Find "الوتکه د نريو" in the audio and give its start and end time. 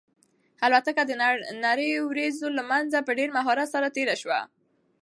0.65-2.01